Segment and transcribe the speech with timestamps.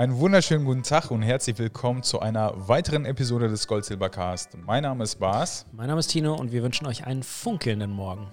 [0.00, 4.56] Einen wunderschönen guten Tag und herzlich willkommen zu einer weiteren Episode des Gold Silber Cast.
[4.56, 5.66] Mein Name ist Bas.
[5.72, 8.26] Mein Name ist Tino und wir wünschen euch einen funkelnden Morgen.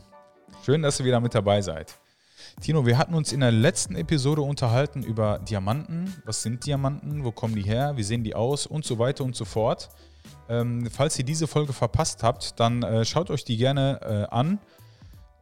[0.63, 1.99] Schön, dass ihr wieder mit dabei seid.
[2.61, 6.15] Tino, wir hatten uns in der letzten Episode unterhalten über Diamanten.
[6.23, 7.25] Was sind Diamanten?
[7.25, 7.97] Wo kommen die her?
[7.97, 8.65] Wie sehen die aus?
[8.65, 9.89] Und so weiter und so fort.
[10.47, 13.99] Ähm, falls ihr diese Folge verpasst habt, dann äh, schaut euch die gerne
[14.31, 14.59] äh, an.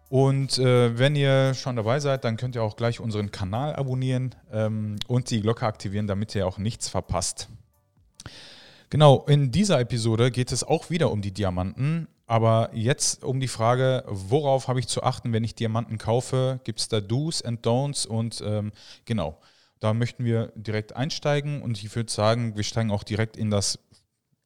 [0.09, 4.35] Und äh, wenn ihr schon dabei seid, dann könnt ihr auch gleich unseren Kanal abonnieren
[4.51, 7.49] ähm, und die Glocke aktivieren, damit ihr auch nichts verpasst.
[8.89, 13.47] Genau, in dieser Episode geht es auch wieder um die Diamanten, aber jetzt um die
[13.47, 16.59] Frage, worauf habe ich zu achten, wenn ich Diamanten kaufe?
[16.63, 18.07] Gibt es da Do's and Don'ts?
[18.07, 18.71] Und ähm,
[19.05, 19.39] genau,
[19.79, 23.79] da möchten wir direkt einsteigen und ich würde sagen, wir steigen auch direkt in das,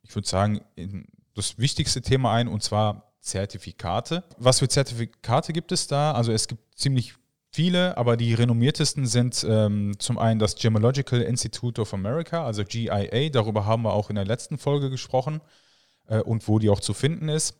[0.03, 1.05] ich würde sagen, in
[1.35, 4.23] das wichtigste Thema ein und zwar Zertifikate.
[4.37, 6.13] Was für Zertifikate gibt es da?
[6.13, 7.15] Also es gibt ziemlich
[7.51, 13.29] viele, aber die renommiertesten sind ähm, zum einen das Gemological Institute of America, also GIA.
[13.29, 15.41] Darüber haben wir auch in der letzten Folge gesprochen
[16.07, 17.55] äh, und wo die auch zu finden ist.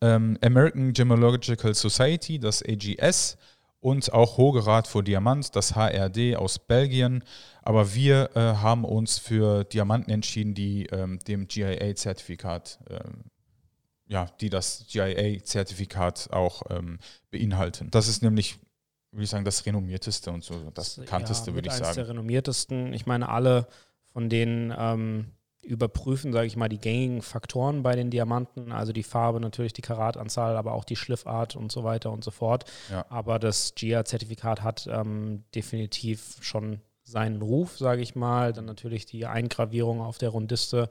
[0.00, 3.36] Ähm, American Gemological Society, das AGS
[3.80, 7.22] und auch Hohe Rat für Diamant, das HRD aus Belgien.
[7.62, 13.30] Aber wir äh, haben uns für Diamanten entschieden, die ähm, dem GIA-Zertifikat ähm,
[14.14, 17.00] ja, die das GIA-Zertifikat auch ähm,
[17.32, 17.90] beinhalten.
[17.90, 18.60] Das ist nämlich,
[19.10, 21.96] würde ich sagen, das renommierteste und so das bekannteste, ja, würde ich sagen.
[21.96, 22.92] der renommiertesten.
[22.92, 23.66] Ich meine, alle
[24.12, 29.02] von denen ähm, überprüfen, sage ich mal, die gängigen Faktoren bei den Diamanten, also die
[29.02, 32.70] Farbe, natürlich die Karatanzahl, aber auch die Schliffart und so weiter und so fort.
[32.92, 33.06] Ja.
[33.08, 38.52] Aber das GIA-Zertifikat hat ähm, definitiv schon seinen Ruf, sage ich mal.
[38.52, 40.88] Dann natürlich die Eingravierung auf der Rundiste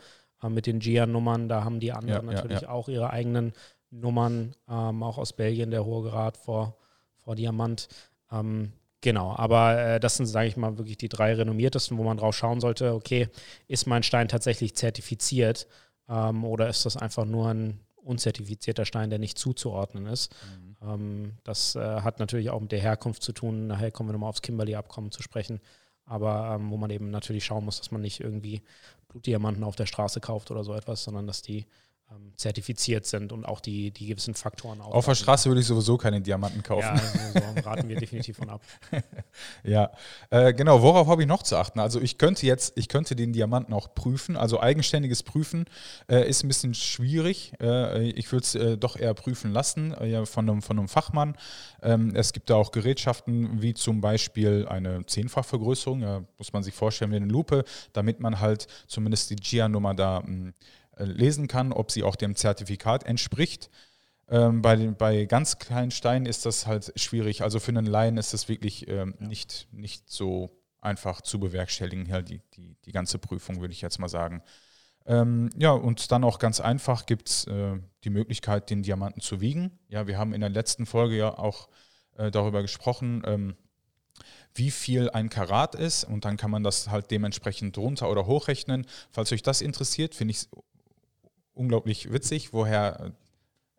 [0.50, 1.50] mit den GIA-Nummern.
[1.50, 3.54] Da haben die anderen ja, natürlich ja, auch ihre eigenen
[3.92, 6.78] Nummern, ähm, auch aus Belgien, der Hohe Grad vor,
[7.18, 7.88] vor Diamant.
[8.32, 12.18] Ähm, genau, aber äh, das sind, sage ich mal, wirklich die drei renommiertesten, wo man
[12.18, 13.30] drauf schauen sollte, okay,
[13.68, 15.68] ist mein Stein tatsächlich zertifiziert
[16.10, 20.36] ähm, oder ist das einfach nur ein unzertifizierter Stein, der nicht zuzuordnen ist.
[20.82, 20.90] Mhm.
[20.90, 23.68] Ähm, das äh, hat natürlich auch mit der Herkunft zu tun.
[23.68, 25.62] Nachher kommen wir nochmal aufs Kimberley-Abkommen zu sprechen
[26.06, 28.62] aber ähm, wo man eben natürlich schauen muss, dass man nicht irgendwie
[29.14, 31.66] Blutdiamanten auf der Straße kauft oder so etwas, sondern dass die
[32.14, 34.94] ähm, zertifiziert sind und auch die, die gewissen Faktoren auch.
[34.94, 36.82] Auf der Straße würde ich sowieso keine Diamanten kaufen.
[36.82, 38.62] Ja, also so raten wir definitiv von ab.
[39.64, 39.92] ja,
[40.30, 40.82] äh, genau.
[40.82, 41.80] Worauf habe ich noch zu achten?
[41.80, 44.36] Also ich könnte jetzt, ich könnte den Diamanten auch prüfen.
[44.36, 45.66] Also eigenständiges Prüfen
[46.10, 47.54] äh, ist ein bisschen schwierig.
[47.62, 51.36] Äh, ich würde es äh, doch eher prüfen lassen äh, von, einem, von einem Fachmann.
[51.82, 56.02] Ähm, es gibt da auch Gerätschaften wie zum Beispiel eine Zehnfachvergrößerung.
[56.02, 57.64] Ja, muss man sich vorstellen wie eine Lupe,
[57.94, 60.52] damit man halt zumindest die GIA-Nummer da mh, äh,
[60.98, 63.70] lesen kann, ob sie auch dem Zertifikat entspricht.
[64.30, 67.42] Ähm, bei, den, bei ganz kleinen Steinen ist das halt schwierig.
[67.42, 69.28] Also für einen Laien ist das wirklich ähm, ja.
[69.28, 70.50] nicht, nicht so
[70.82, 74.44] einfach zu bewerkstelligen, ja, die, die, die ganze Prüfung, würde ich jetzt mal sagen.
[75.06, 79.42] Ähm, ja, und dann auch ganz einfach gibt es äh, die Möglichkeit, den Diamanten zu
[79.42, 79.78] wiegen.
[79.90, 81.70] Ja, wir haben in der letzten Folge ja auch
[82.16, 83.56] äh, darüber gesprochen, ähm,
[84.54, 88.86] wie viel ein Karat ist und dann kann man das halt dementsprechend runter oder hochrechnen.
[89.12, 90.50] Falls euch das interessiert, finde ich es
[91.54, 93.14] unglaublich witzig, woher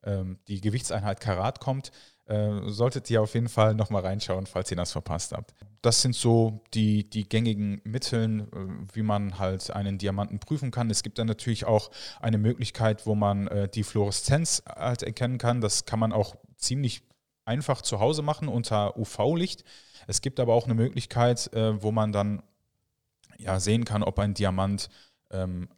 [0.03, 1.91] ähm, die Gewichtseinheit Karat kommt.
[2.27, 5.55] Äh, solltet ihr auf jeden Fall nochmal reinschauen, falls ihr das verpasst habt.
[5.83, 10.91] Das sind so die, die gängigen Mittel, äh, wie man halt einen Diamanten prüfen kann.
[10.91, 11.91] Es gibt dann natürlich auch
[12.21, 15.61] eine Möglichkeit, wo man äh, die Fluoreszenz halt erkennen kann.
[15.61, 17.03] Das kann man auch ziemlich
[17.45, 19.65] einfach zu Hause machen unter UV-Licht.
[20.07, 22.43] Es gibt aber auch eine Möglichkeit, äh, wo man dann
[23.37, 24.89] ja, sehen kann, ob ein Diamant
[25.31, 25.69] ähm,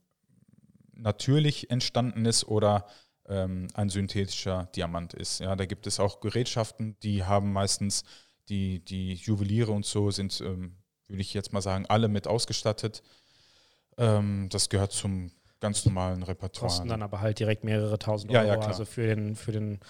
[0.97, 2.87] natürlich entstanden ist oder
[3.29, 5.41] ähm, ein synthetischer Diamant ist.
[5.41, 8.05] Ja, da gibt es auch Gerätschaften, die haben meistens
[8.49, 10.77] die, die Juweliere und so sind, ähm,
[11.09, 13.03] würde ich jetzt mal sagen, alle mit ausgestattet.
[13.99, 16.69] Ähm, das gehört zum ganz normalen Repertoire.
[16.69, 18.47] Kosten dann aber halt direkt mehrere tausend Euro.
[18.47, 19.81] Ja, ja, also für den, für den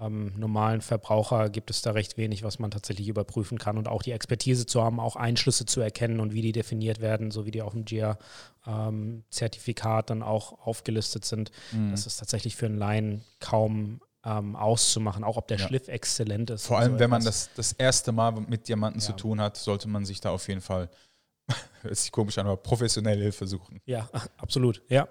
[0.00, 4.02] ähm, normalen Verbraucher gibt es da recht wenig, was man tatsächlich überprüfen kann und auch
[4.02, 7.50] die Expertise zu haben, auch Einschlüsse zu erkennen und wie die definiert werden, so wie
[7.50, 11.50] die auf dem GIA-Zertifikat ähm, dann auch aufgelistet sind.
[11.72, 11.90] Mhm.
[11.90, 15.66] Das ist tatsächlich für einen Laien kaum ähm, auszumachen, auch ob der ja.
[15.66, 16.66] Schliff exzellent ist.
[16.66, 19.06] Vor allem, so wenn man das das erste Mal mit Diamanten ja.
[19.06, 20.88] zu tun hat, sollte man sich da auf jeden Fall,
[21.82, 23.80] hört sich komisch an, aber professionelle Hilfe suchen.
[23.84, 25.08] Ja, absolut, ja.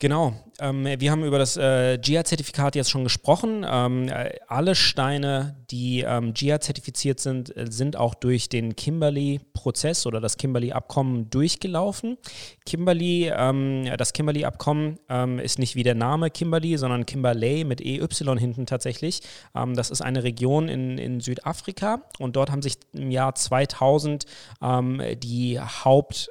[0.00, 0.34] Genau.
[0.60, 3.64] Ähm, wir haben über das äh, GIA-Zertifikat jetzt schon gesprochen.
[3.68, 10.20] Ähm, äh, alle Steine, die ähm, GIA-zertifiziert sind, äh, sind auch durch den Kimberley-Prozess oder
[10.20, 12.18] das Kimberley-Abkommen durchgelaufen.
[12.66, 18.06] Kimberley, ähm, das Kimberley-Abkommen ähm, ist nicht wie der Name Kimberley, sondern Kimberley mit EY
[18.38, 19.20] hinten tatsächlich.
[19.54, 24.26] Ähm, das ist eine Region in, in Südafrika und dort haben sich im Jahr 2000
[25.22, 26.30] die Haupt-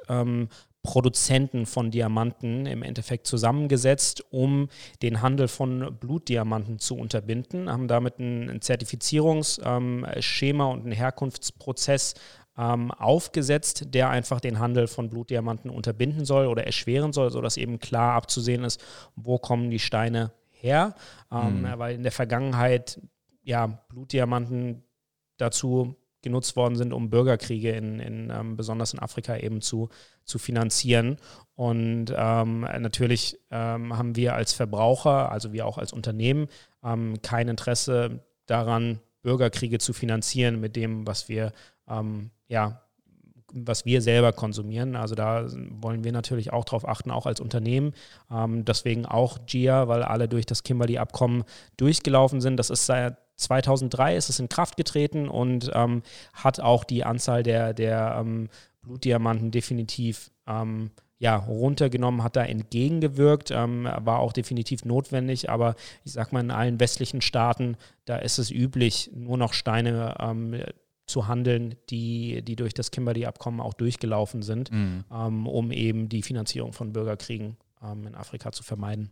[0.84, 4.68] Produzenten von Diamanten im Endeffekt zusammengesetzt, um
[5.02, 12.14] den Handel von Blutdiamanten zu unterbinden, haben damit ein, Zertifizierungsschema ähm, und einen Herkunftsprozess
[12.58, 17.78] ähm, aufgesetzt, der einfach den Handel von Blutdiamanten unterbinden soll oder erschweren soll, sodass eben
[17.78, 18.84] klar abzusehen ist,
[19.16, 20.94] wo kommen die Steine her,
[21.32, 21.78] ähm, mhm.
[21.78, 23.00] weil in der Vergangenheit
[23.42, 24.84] ja Blutdiamanten
[25.38, 29.88] dazu genutzt worden sind, um Bürgerkriege in, in ähm, besonders in Afrika eben zu,
[30.24, 31.18] zu finanzieren.
[31.54, 36.48] Und ähm, natürlich ähm, haben wir als Verbraucher, also wir auch als Unternehmen,
[36.82, 41.52] ähm, kein Interesse daran, Bürgerkriege zu finanzieren mit dem, was wir
[41.88, 42.84] ähm, ja
[43.54, 44.96] was wir selber konsumieren.
[44.96, 45.46] Also da
[45.80, 47.92] wollen wir natürlich auch darauf achten, auch als Unternehmen.
[48.30, 51.44] Ähm, deswegen auch GIA, weil alle durch das Kimberley-Abkommen
[51.76, 52.56] durchgelaufen sind.
[52.56, 57.42] Das ist seit 2003 ist es in Kraft getreten und ähm, hat auch die Anzahl
[57.42, 58.48] der, der ähm,
[58.84, 66.12] Blutdiamanten definitiv ähm, ja, runtergenommen, hat da entgegengewirkt, ähm, war auch definitiv notwendig, aber ich
[66.12, 70.60] sag mal, in allen westlichen Staaten, da ist es üblich, nur noch Steine ähm,
[71.06, 75.04] zu handeln, die, die durch das Kimberley-Abkommen auch durchgelaufen sind, mhm.
[75.12, 77.56] Ähm, um eben die Finanzierung von Bürgerkriegen
[78.06, 79.10] in Afrika zu vermeiden.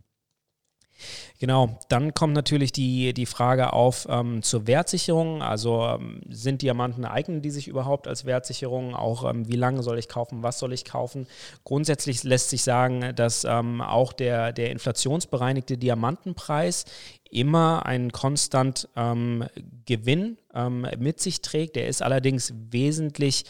[1.39, 5.41] Genau, dann kommt natürlich die, die Frage auf ähm, zur Wertsicherung.
[5.41, 8.95] Also ähm, sind Diamanten eignen die sich überhaupt als Wertsicherung?
[8.95, 10.43] Auch ähm, wie lange soll ich kaufen?
[10.43, 11.27] Was soll ich kaufen?
[11.63, 16.85] Grundsätzlich lässt sich sagen, dass ähm, auch der, der inflationsbereinigte Diamantenpreis
[17.29, 19.45] immer einen konstant ähm,
[19.85, 21.75] Gewinn ähm, mit sich trägt.
[21.75, 23.45] Der ist allerdings wesentlich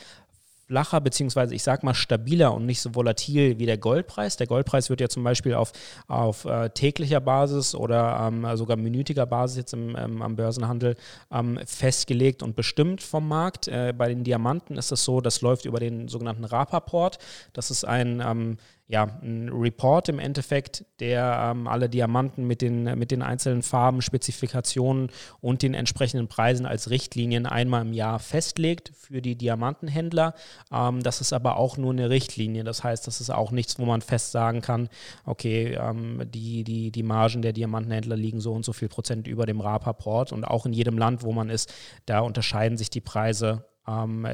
[0.68, 4.38] flacher, beziehungsweise ich sag mal stabiler und nicht so volatil wie der Goldpreis.
[4.38, 5.71] Der Goldpreis wird ja zum Beispiel auf,
[6.07, 10.95] auf äh, täglicher Basis oder ähm, sogar minütiger Basis jetzt im, ähm, am Börsenhandel
[11.31, 13.68] ähm, festgelegt und bestimmt vom Markt.
[13.68, 17.19] Äh, bei den Diamanten ist es so, das läuft über den sogenannten Rapaport.
[17.54, 18.57] Das ist ein ähm,
[18.94, 24.04] ja, ein Report im Endeffekt, der ähm, alle Diamanten mit den, mit den einzelnen Farben,
[24.04, 25.10] Spezifikationen
[25.42, 30.36] und den entsprechenden Preisen als Richtlinien einmal im Jahr festlegt für die Diamantenhändler.
[30.72, 32.63] Ähm, das ist aber auch nur eine Richtlinie.
[32.63, 34.90] Das heißt, das ist auch nichts, wo man fest sagen kann,
[35.25, 39.48] okay, ähm, die, die, die Margen der Diamantenhändler liegen so und so viel Prozent über
[39.48, 40.31] dem Rapaport.
[40.31, 41.74] Und auch in jedem Land, wo man ist,
[42.06, 44.28] da unterscheiden sich die Preise ähm,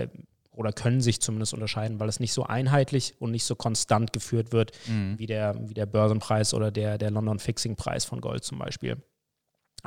[0.60, 4.52] oder können sich zumindest unterscheiden, weil es nicht so einheitlich und nicht so konstant geführt
[4.52, 5.18] wird mhm.
[5.18, 8.98] wie, der, wie der Börsenpreis oder der, der London Fixing Preis von Gold zum Beispiel.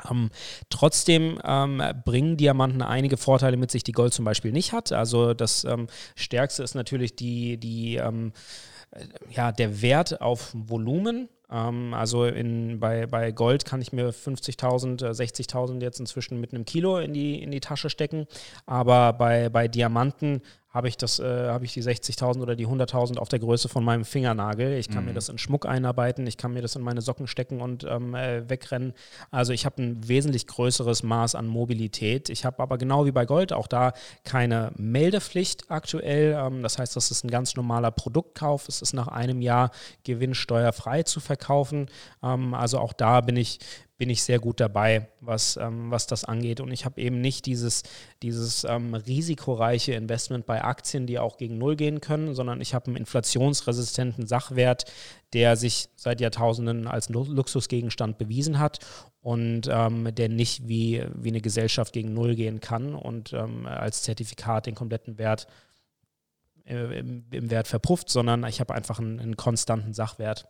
[0.09, 0.31] Ähm,
[0.69, 4.91] trotzdem ähm, bringen Diamanten einige Vorteile mit sich, die Gold zum Beispiel nicht hat.
[4.91, 5.85] Also das ähm,
[6.15, 8.33] Stärkste ist natürlich die, die ähm,
[8.89, 11.29] äh, ja, der Wert auf Volumen.
[11.51, 16.53] Ähm, also in, bei, bei Gold kann ich mir 50.000, 60.000 äh, jetzt inzwischen mit
[16.53, 18.25] einem Kilo in die, in die Tasche stecken.
[18.65, 20.41] Aber bei, bei Diamanten
[20.73, 23.83] habe ich das, äh, habe ich die 60.000 oder die 100.000 auf der Größe von
[23.83, 24.73] meinem Fingernagel.
[24.73, 25.09] Ich kann mhm.
[25.09, 28.15] mir das in Schmuck einarbeiten, ich kann mir das in meine Socken stecken und ähm,
[28.15, 28.93] äh, wegrennen.
[29.29, 32.29] Also ich habe ein wesentlich größeres Maß an Mobilität.
[32.29, 33.93] Ich habe aber genau wie bei Gold auch da
[34.23, 36.33] keine Meldepflicht aktuell.
[36.33, 38.67] Ähm, das heißt, das ist ein ganz normaler Produktkauf.
[38.67, 39.69] Es ist nach einem Jahr
[40.03, 41.87] gewinnsteuerfrei zu verkaufen.
[42.23, 43.59] Ähm, also auch da bin ich
[43.97, 46.59] bin ich sehr gut dabei, was, ähm, was das angeht.
[46.59, 47.83] Und ich habe eben nicht dieses,
[48.21, 52.87] dieses ähm, risikoreiche Investment bei Aktien, die auch gegen Null gehen können, sondern ich habe
[52.87, 54.85] einen inflationsresistenten Sachwert,
[55.33, 58.79] der sich seit Jahrtausenden als Luxusgegenstand bewiesen hat
[59.21, 64.01] und ähm, der nicht wie, wie eine Gesellschaft gegen Null gehen kann und ähm, als
[64.03, 65.47] Zertifikat den kompletten Wert
[66.65, 70.47] äh, im, im, Wert verpufft, sondern ich habe einfach einen, einen konstanten Sachwert.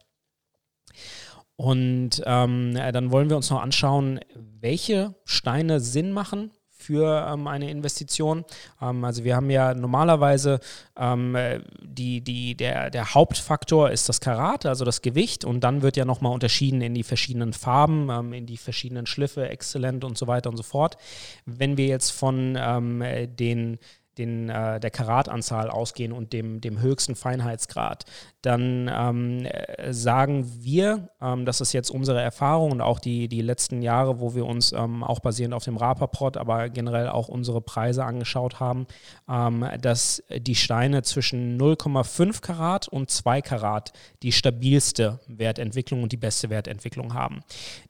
[1.55, 4.19] Und ähm, dann wollen wir uns noch anschauen,
[4.59, 6.51] welche Steine Sinn machen
[6.83, 8.43] für ähm, eine Investition.
[8.81, 10.59] Ähm, also wir haben ja normalerweise
[10.97, 11.37] ähm,
[11.81, 16.05] die, die, der, der Hauptfaktor ist das Karat, also das Gewicht und dann wird ja
[16.05, 20.49] nochmal unterschieden in die verschiedenen Farben, ähm, in die verschiedenen Schliffe, exzellent und so weiter
[20.49, 20.97] und so fort.
[21.45, 23.03] Wenn wir jetzt von ähm,
[23.37, 23.79] den
[24.17, 28.05] den, äh, der Karatanzahl ausgehen und dem, dem höchsten Feinheitsgrad,
[28.41, 33.41] dann ähm, äh, sagen wir, ähm, das ist jetzt unsere Erfahrung und auch die, die
[33.41, 37.61] letzten Jahre, wo wir uns ähm, auch basierend auf dem Rapaport, aber generell auch unsere
[37.61, 38.85] Preise angeschaut haben,
[39.29, 43.93] ähm, dass die Steine zwischen 0,5 Karat und 2 Karat
[44.23, 47.41] die stabilste Wertentwicklung und die beste Wertentwicklung haben.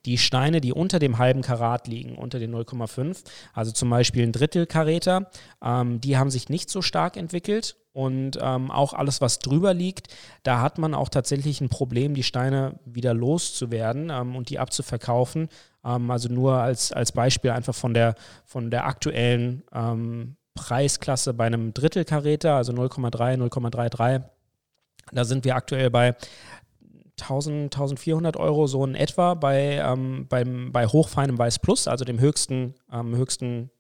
[0.06, 4.32] Die Steine, die unter dem halben Karat liegen, unter den 0,5, also zum Beispiel ein
[4.32, 5.30] Drittel Karäter,
[5.64, 10.14] ähm, die haben sich nicht so stark entwickelt und ähm, auch alles, was drüber liegt,
[10.44, 15.50] da hat man auch tatsächlich ein Problem, die Steine wieder loszuwerden ähm, und die abzuverkaufen.
[15.84, 18.14] Ähm, also nur als, als Beispiel einfach von der,
[18.46, 24.22] von der aktuellen ähm, Preisklasse bei einem Drittelkaräter, also 0,3, 0,33.
[25.12, 26.16] Da sind wir aktuell bei
[27.20, 32.20] 1000, 1400 Euro so in etwa bei, ähm, beim, bei hochfeinem Weiß Plus, also dem
[32.20, 33.72] höchsten, ähm, höchsten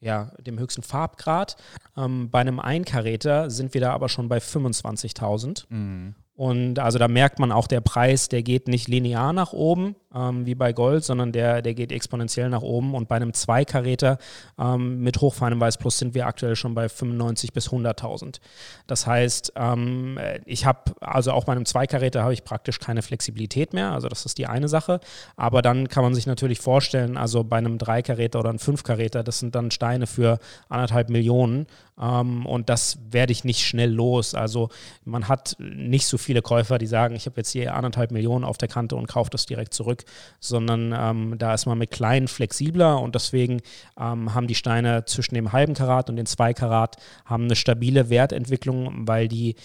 [0.00, 1.56] ja, dem höchsten Farbgrad.
[1.96, 5.66] Ähm, bei einem Einkaräter sind wir da aber schon bei 25.000.
[5.68, 6.14] Mhm.
[6.34, 10.46] Und also da merkt man auch, der Preis, der geht nicht linear nach oben, ähm,
[10.46, 12.94] wie bei Gold, sondern der, der geht exponentiell nach oben.
[12.94, 14.18] Und bei einem Zweikaräter
[14.58, 18.40] ähm, mit hochfeinem Weiß Plus sind wir aktuell schon bei 95 bis 100.000.
[18.86, 23.72] Das heißt, ähm, ich habe, also auch bei einem Zweikaräter habe ich praktisch keine Flexibilität
[23.72, 23.92] mehr.
[23.92, 25.00] Also das ist die eine Sache.
[25.36, 29.38] Aber dann kann man sich natürlich vorstellen, also bei einem Dreikaräter oder einem Fünfkaräter, das
[29.38, 30.38] sind dann Steine für
[30.68, 31.66] anderthalb Millionen.
[32.00, 34.34] Ähm, und das werde ich nicht schnell los.
[34.34, 34.70] Also
[35.04, 38.58] man hat nicht so viele Käufer, die sagen, ich habe jetzt hier anderthalb Millionen auf
[38.58, 39.99] der Kante und kaufe das direkt zurück,
[40.38, 43.60] sondern ähm, da ist man mit kleinen flexibler und deswegen
[43.98, 48.10] ähm, haben die Steine zwischen dem halben Karat und den zwei Karat haben eine stabile
[48.10, 49.56] Wertentwicklung, weil die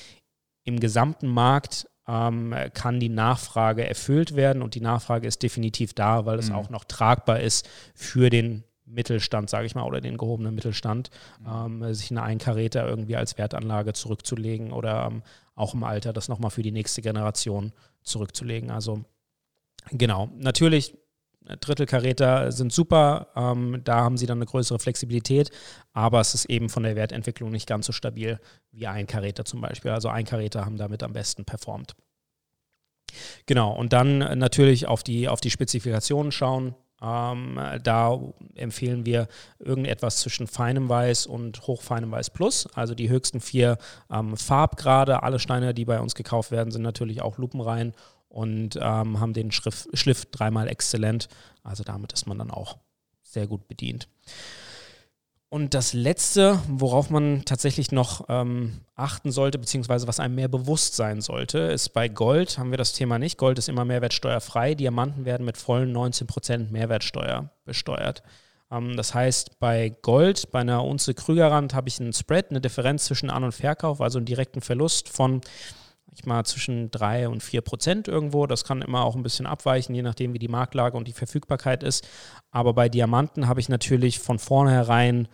[0.64, 6.26] im gesamten Markt ähm, kann die Nachfrage erfüllt werden und die Nachfrage ist definitiv da,
[6.26, 6.56] weil es mhm.
[6.56, 11.84] auch noch tragbar ist für den Mittelstand, sage ich mal, oder den gehobenen Mittelstand, mhm.
[11.84, 15.24] ähm, sich eine Einkaräter irgendwie als Wertanlage zurückzulegen oder ähm,
[15.56, 17.72] auch im Alter das nochmal für die nächste Generation
[18.04, 18.70] zurückzulegen.
[18.70, 19.04] Also
[19.92, 20.98] genau, natürlich
[21.60, 25.52] Drittelkaräter sind super, ähm, da haben sie dann eine größere Flexibilität,
[25.94, 28.40] aber es ist eben von der Wertentwicklung nicht ganz so stabil
[28.72, 29.92] wie Einkaräter zum Beispiel.
[29.92, 31.96] Also Einkaräter haben damit am besten performt.
[33.46, 36.76] Genau, und dann natürlich auf die, auf die Spezifikationen schauen.
[37.02, 38.20] Ähm, da
[38.56, 39.28] empfehlen wir
[39.60, 43.78] irgendetwas zwischen feinem Weiß und hochfeinem Weiß Plus, also die höchsten vier
[44.10, 45.22] ähm, Farbgrade.
[45.22, 47.94] Alle Steine, die bei uns gekauft werden, sind natürlich auch lupenrein
[48.36, 51.30] und ähm, haben den Schrift, Schliff dreimal exzellent.
[51.64, 52.78] Also damit ist man dann auch
[53.24, 54.10] sehr gut bedient.
[55.48, 60.98] Und das Letzte, worauf man tatsächlich noch ähm, achten sollte, beziehungsweise was einem mehr bewusst
[60.98, 63.38] sein sollte, ist bei Gold haben wir das Thema nicht.
[63.38, 64.76] Gold ist immer mehrwertsteuerfrei.
[64.76, 68.22] Diamanten werden mit vollen 19% Mehrwertsteuer besteuert.
[68.70, 73.06] Ähm, das heißt, bei Gold, bei einer Unze Krügerrand, habe ich einen Spread, eine Differenz
[73.06, 75.40] zwischen An- und Verkauf, also einen direkten Verlust von
[76.14, 78.48] ich mal zwischen 3 und 4 Prozent irgendwo.
[78.48, 81.84] Das kann immer auch ein bisschen abweichen, je nachdem, wie die Marktlage und die Verfügbarkeit
[81.84, 82.08] ist.
[82.52, 85.28] Aber bei Diamanten habe ich natürlich von vornherein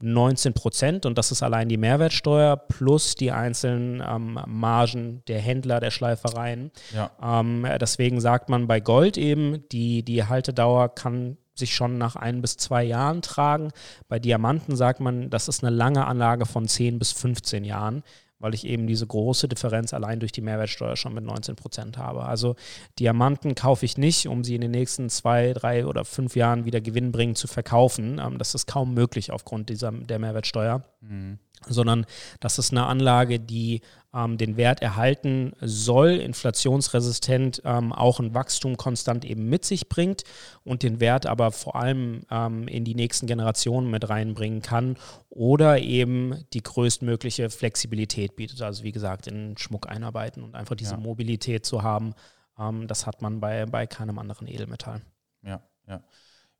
[0.00, 5.80] 19 Prozent und das ist allein die Mehrwertsteuer plus die einzelnen ähm, Margen der Händler,
[5.80, 6.70] der Schleifereien.
[6.94, 7.10] Ja.
[7.20, 12.40] Ähm, deswegen sagt man bei Gold eben, die, die Haltedauer kann sich schon nach ein
[12.40, 13.72] bis zwei Jahren tragen.
[14.06, 18.04] Bei Diamanten sagt man, das ist eine lange Anlage von 10 bis 15 Jahren
[18.38, 22.24] weil ich eben diese große Differenz allein durch die Mehrwertsteuer schon mit 19 Prozent habe.
[22.24, 22.56] Also
[22.98, 26.80] Diamanten kaufe ich nicht, um sie in den nächsten zwei, drei oder fünf Jahren wieder
[26.80, 28.20] gewinnbringend zu verkaufen.
[28.24, 30.84] Ähm, das ist kaum möglich aufgrund dieser, der Mehrwertsteuer.
[31.00, 32.06] Mhm sondern
[32.40, 33.80] das ist eine Anlage, die
[34.14, 40.24] ähm, den Wert erhalten soll, inflationsresistent ähm, auch ein Wachstum konstant eben mit sich bringt
[40.64, 44.96] und den Wert aber vor allem ähm, in die nächsten Generationen mit reinbringen kann
[45.28, 48.62] oder eben die größtmögliche Flexibilität bietet.
[48.62, 51.00] Also wie gesagt, in Schmuck einarbeiten und einfach diese ja.
[51.00, 52.14] Mobilität zu haben,
[52.58, 55.02] ähm, das hat man bei, bei keinem anderen Edelmetall.
[55.42, 56.02] Ja, ja.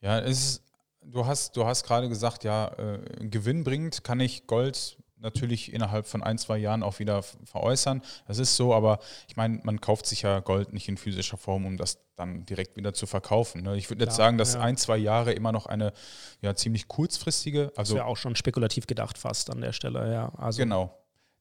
[0.01, 0.69] Ja, es ist
[1.03, 6.23] du hast, du hast gerade gesagt, ja, äh, gewinnbringend kann ich Gold natürlich innerhalb von
[6.23, 8.03] ein, zwei Jahren auch wieder veräußern.
[8.27, 8.99] Das ist so, aber
[9.29, 12.77] ich meine, man kauft sich ja Gold nicht in physischer Form, um das dann direkt
[12.77, 13.63] wieder zu verkaufen.
[13.63, 13.77] Ne?
[13.77, 14.61] Ich würde jetzt sagen, dass ja.
[14.61, 15.93] ein, zwei Jahre immer noch eine
[16.41, 17.73] ja, ziemlich kurzfristige.
[17.77, 20.33] Also das wäre auch schon spekulativ gedacht fast an der Stelle, ja.
[20.37, 20.95] Also genau.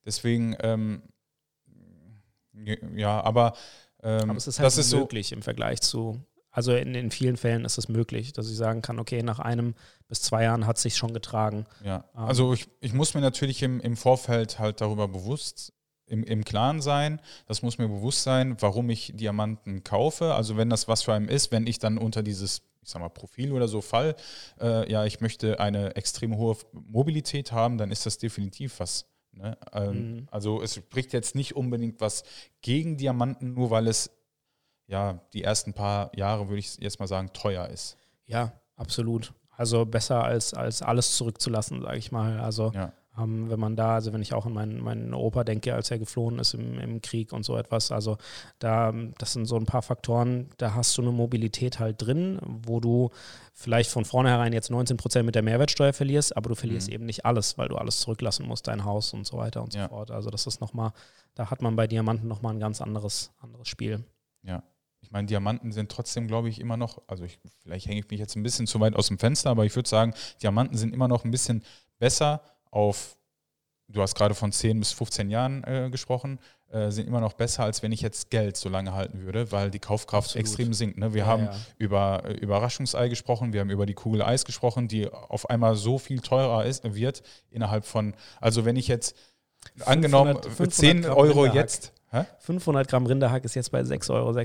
[0.05, 1.03] Deswegen, ähm,
[2.96, 3.53] ja, aber.
[4.03, 6.22] Ähm, aber es ist halt das ist möglich so, im Vergleich zu
[6.57, 9.75] also in, in vielen Fällen ist es möglich, dass ich sagen kann, okay, nach einem
[10.07, 11.65] bis zwei Jahren hat es sich schon getragen.
[11.85, 12.23] Ja, ähm.
[12.23, 15.71] also ich, ich muss mir natürlich im, im Vorfeld halt darüber bewusst
[16.07, 20.33] im, im Klaren sein, das muss mir bewusst sein, warum ich Diamanten kaufe.
[20.33, 23.09] Also wenn das was für einen ist, wenn ich dann unter dieses ich sag mal,
[23.09, 24.15] Profil oder so Fall,
[24.59, 29.05] äh, ja, ich möchte eine extrem hohe Mobilität haben, dann ist das definitiv was.
[29.31, 29.55] Ne?
[29.73, 30.27] Ähm, mhm.
[30.31, 32.23] Also es spricht jetzt nicht unbedingt was
[32.61, 34.09] gegen Diamanten, nur weil es
[34.88, 37.98] ja die ersten paar Jahre, würde ich jetzt mal sagen, teuer ist.
[38.25, 39.34] Ja, absolut.
[39.56, 42.39] Also besser als, als alles zurückzulassen, sage ich mal.
[42.39, 42.94] Also ja.
[43.17, 45.98] Ähm, wenn man da, also wenn ich auch an meinen, meinen Opa denke, als er
[45.98, 48.17] geflohen ist im, im Krieg und so etwas, also
[48.60, 52.79] da, das sind so ein paar Faktoren, da hast du eine Mobilität halt drin, wo
[52.79, 53.10] du
[53.53, 56.94] vielleicht von vornherein jetzt 19 Prozent mit der Mehrwertsteuer verlierst, aber du verlierst mhm.
[56.94, 59.79] eben nicht alles, weil du alles zurücklassen musst, dein Haus und so weiter und so
[59.79, 59.88] ja.
[59.88, 60.12] fort.
[60.12, 60.91] Also das ist nochmal,
[61.34, 64.03] da hat man bei Diamanten nochmal ein ganz anderes, anderes Spiel.
[64.44, 64.62] Ja.
[65.01, 68.20] Ich meine, Diamanten sind trotzdem, glaube ich, immer noch, also ich, vielleicht hänge ich mich
[68.20, 71.08] jetzt ein bisschen zu weit aus dem Fenster, aber ich würde sagen, Diamanten sind immer
[71.08, 71.63] noch ein bisschen
[72.00, 73.18] besser auf,
[73.88, 76.39] du hast gerade von 10 bis 15 Jahren äh, gesprochen,
[76.70, 79.72] äh, sind immer noch besser, als wenn ich jetzt Geld so lange halten würde, weil
[79.72, 80.46] die Kaufkraft Absolut.
[80.46, 80.98] extrem sinkt.
[80.98, 81.13] Ne?
[81.13, 81.56] Wir ja, haben ja.
[81.77, 85.98] über äh, Überraschungsei gesprochen, wir haben über die Kugel Eis gesprochen, die auf einmal so
[85.98, 89.16] viel teurer ist, wird innerhalb von, also wenn ich jetzt
[89.77, 91.94] 500, angenommen 500 10 Gramm Euro jetzt.
[92.11, 92.25] Hä?
[92.39, 94.37] 500 Gramm Rinderhack ist jetzt bei 6,66 Euro.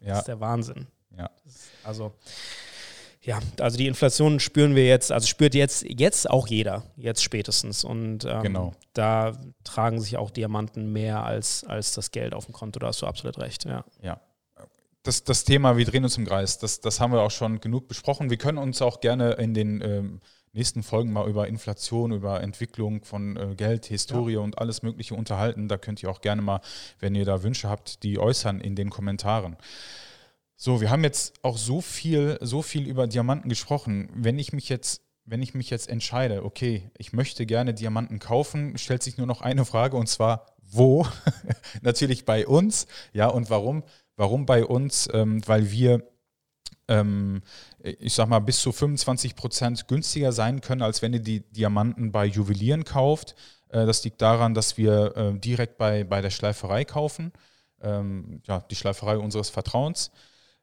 [0.00, 0.08] Ja.
[0.08, 0.86] Das ist der Wahnsinn.
[1.16, 1.30] Ja.
[1.84, 2.12] Also
[3.26, 7.82] ja, also die Inflation spüren wir jetzt, also spürt jetzt, jetzt auch jeder, jetzt spätestens.
[7.82, 8.72] Und ähm, genau.
[8.92, 9.32] da
[9.64, 13.06] tragen sich auch Diamanten mehr als, als das Geld auf dem Konto, da hast du
[13.06, 13.84] absolut recht, ja.
[14.00, 14.20] Ja.
[15.02, 17.88] Das, das Thema, wir drehen uns im Kreis, das, das haben wir auch schon genug
[17.88, 18.30] besprochen.
[18.30, 20.20] Wir können uns auch gerne in den ähm,
[20.56, 24.40] nächsten Folgen mal über Inflation, über Entwicklung von äh, Geld, Historie ja.
[24.40, 25.68] und alles Mögliche unterhalten.
[25.68, 26.60] Da könnt ihr auch gerne mal,
[26.98, 29.56] wenn ihr da Wünsche habt, die äußern in den Kommentaren.
[30.56, 34.08] So, wir haben jetzt auch so viel, so viel über Diamanten gesprochen.
[34.14, 38.78] Wenn ich mich jetzt, wenn ich mich jetzt entscheide, okay, ich möchte gerne Diamanten kaufen,
[38.78, 41.06] stellt sich nur noch eine Frage und zwar, wo?
[41.82, 42.86] Natürlich bei uns.
[43.12, 43.84] Ja, und warum?
[44.16, 45.08] Warum bei uns?
[45.12, 46.08] Ähm, weil wir
[46.88, 47.42] ähm,
[47.80, 52.12] ich sag mal, bis zu 25 Prozent günstiger sein können, als wenn ihr die Diamanten
[52.12, 53.34] bei Juwelieren kauft.
[53.68, 57.32] Äh, das liegt daran, dass wir äh, direkt bei, bei der Schleiferei kaufen.
[57.80, 60.10] Ähm, ja, die Schleiferei unseres Vertrauens.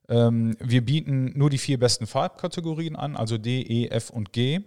[0.10, 4.62] Ähm, wir bieten nur die vier besten Farbkategorien an, also D, E, F und G.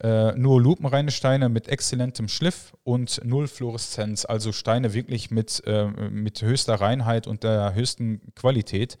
[0.00, 5.86] Äh, nur lupenreine Steine mit exzellentem Schliff und null Fluoreszenz, also Steine wirklich mit, äh,
[5.86, 8.96] mit höchster Reinheit und der höchsten Qualität.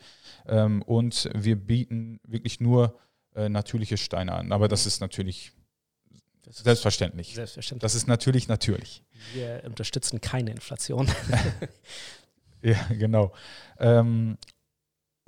[0.46, 2.98] Ähm, und wir bieten wirklich nur
[3.34, 4.50] äh, natürliche Steine an.
[4.50, 5.52] Aber das ist natürlich
[6.42, 7.34] das selbstverständlich.
[7.34, 7.82] Selbstverständlich.
[7.82, 9.04] Das ist natürlich natürlich.
[9.34, 11.08] Wir unterstützen keine Inflation.
[12.62, 13.32] ja, genau.
[13.78, 14.38] Ähm,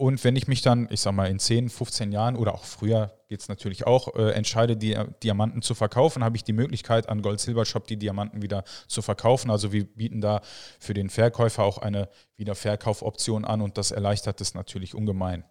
[0.01, 3.13] und wenn ich mich dann, ich sag mal, in 10, 15 Jahren oder auch früher
[3.29, 7.21] geht es natürlich auch, äh, entscheide, die Diamanten zu verkaufen, habe ich die Möglichkeit, an
[7.21, 9.51] Gold Silver Shop die Diamanten wieder zu verkaufen.
[9.51, 10.41] Also wir bieten da
[10.79, 15.45] für den Verkäufer auch eine Wiederverkaufoption an und das erleichtert es natürlich ungemein.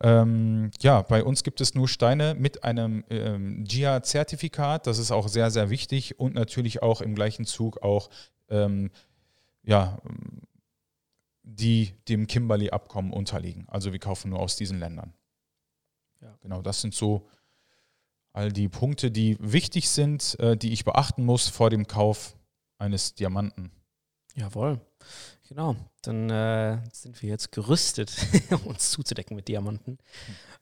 [0.00, 4.86] Ähm, ja, bei uns gibt es nur Steine mit einem ähm, GIA-Zertifikat.
[4.86, 8.10] Das ist auch sehr, sehr wichtig und natürlich auch im gleichen Zug auch
[8.48, 8.92] ähm,
[9.64, 9.98] ja,
[11.46, 13.68] die dem Kimberley-Abkommen unterliegen.
[13.68, 15.14] Also wir kaufen nur aus diesen Ländern.
[16.20, 16.36] Ja.
[16.42, 17.28] Genau, das sind so
[18.32, 22.36] all die Punkte, die wichtig sind, äh, die ich beachten muss vor dem Kauf
[22.78, 23.70] eines Diamanten.
[24.34, 24.80] Jawohl.
[25.48, 28.12] Genau, dann äh, sind wir jetzt gerüstet,
[28.50, 29.98] um uns zuzudecken mit Diamanten.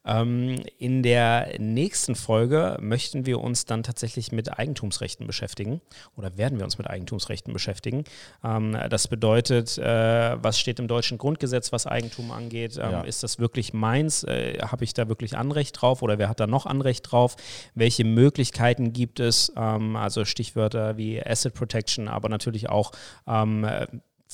[0.05, 5.81] Ähm, in der nächsten Folge möchten wir uns dann tatsächlich mit Eigentumsrechten beschäftigen
[6.17, 8.05] oder werden wir uns mit Eigentumsrechten beschäftigen.
[8.45, 12.77] Ähm, das bedeutet, äh, was steht im deutschen Grundgesetz, was Eigentum angeht?
[12.77, 13.01] Ähm, ja.
[13.03, 14.25] Ist das wirklich meins?
[14.25, 17.37] Äh, Habe ich da wirklich Anrecht drauf oder wer hat da noch Anrecht drauf?
[17.75, 19.51] Welche Möglichkeiten gibt es?
[19.57, 22.93] Ähm, also Stichwörter wie Asset Protection, aber natürlich auch
[23.27, 23.67] ähm,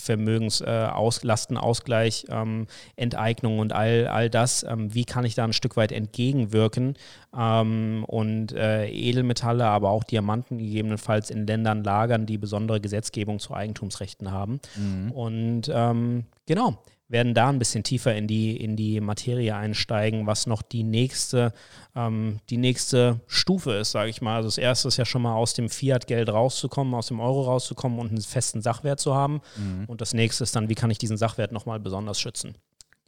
[0.00, 4.62] Vermögenslastenausgleich, äh, ähm, Enteignung und all, all das.
[4.62, 6.94] Ähm, wie kann ich da ein Stück weit entgegenwirken?
[7.36, 13.54] Ähm, und äh, Edelmetalle, aber auch Diamanten gegebenenfalls in Ländern lagern, die besondere Gesetzgebung zu
[13.54, 14.60] Eigentumsrechten haben.
[14.76, 15.12] Mhm.
[15.12, 16.78] Und ähm, genau,
[17.11, 21.53] werden da ein bisschen tiefer in die, in die Materie einsteigen, was noch die nächste,
[21.96, 24.37] ähm, die nächste Stufe ist, sage ich mal.
[24.37, 27.99] Also das erste ist ja schon mal aus dem Fiat-Geld rauszukommen, aus dem Euro rauszukommen
[27.99, 29.42] und einen festen Sachwert zu haben.
[29.57, 29.87] Mhm.
[29.88, 32.55] Und das nächste ist dann, wie kann ich diesen Sachwert nochmal besonders schützen.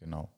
[0.01, 0.29] Genau.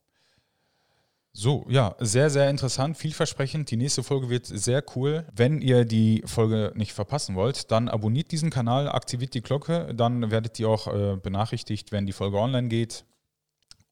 [1.32, 3.70] So, ja, sehr, sehr interessant, vielversprechend.
[3.70, 5.24] Die nächste Folge wird sehr cool.
[5.34, 10.30] Wenn ihr die Folge nicht verpassen wollt, dann abonniert diesen Kanal, aktiviert die Glocke, dann
[10.30, 13.04] werdet ihr auch äh, benachrichtigt, wenn die Folge online geht.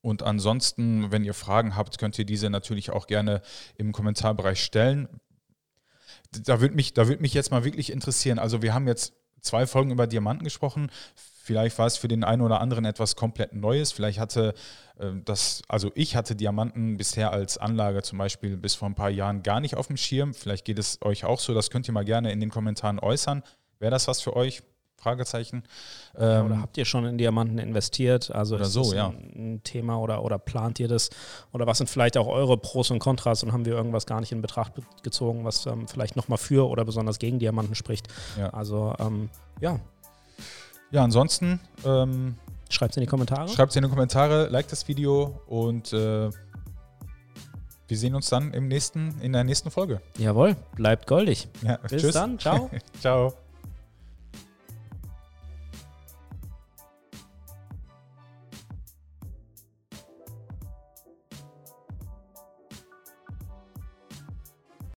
[0.03, 3.41] Und ansonsten, wenn ihr Fragen habt, könnt ihr diese natürlich auch gerne
[3.77, 5.09] im Kommentarbereich stellen.
[6.45, 8.39] Da würde mich, würd mich jetzt mal wirklich interessieren.
[8.39, 10.91] Also wir haben jetzt zwei Folgen über Diamanten gesprochen.
[11.15, 13.93] Vielleicht war es für den einen oder anderen etwas komplett Neues.
[13.93, 14.55] Vielleicht hatte
[14.99, 19.11] äh, das, also ich hatte Diamanten bisher als Anlage zum Beispiel bis vor ein paar
[19.11, 20.35] Jahren gar nicht auf dem Schirm.
[20.35, 21.55] Vielleicht geht es euch auch so.
[21.55, 23.43] Das könnt ihr mal gerne in den Kommentaren äußern.
[23.79, 24.63] Wäre das was für euch?
[25.03, 25.65] Fragezeichen.
[26.17, 28.31] Ähm, oder habt ihr schon in Diamanten investiert?
[28.33, 29.09] Also oder so, ja.
[29.09, 31.11] ein Thema oder, oder plant ihr das?
[31.53, 34.33] Oder was sind vielleicht auch eure Pros und Kontras und haben wir irgendwas gar nicht
[34.33, 38.09] in Betracht gezogen, was ähm, vielleicht nochmal für oder besonders gegen Diamanten spricht?
[38.39, 38.51] Ja.
[38.51, 39.29] Also ähm,
[39.61, 39.81] ja.
[40.91, 42.37] Ja, ansonsten ähm,
[42.69, 43.49] schreibt es in die Kommentare.
[43.49, 46.31] Schreibt es in die Kommentare, liked das Video und äh,
[47.89, 50.01] wir sehen uns dann im nächsten, in der nächsten Folge.
[50.19, 51.49] Jawohl, bleibt goldig.
[51.63, 52.15] Ja, Bis tschüss.
[52.15, 52.71] dann, ciao.
[53.01, 53.35] ciao.